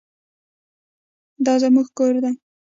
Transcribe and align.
دا 1.45 1.53
زموږ 1.63 1.87
کور 1.97 2.13
دی 2.23 2.33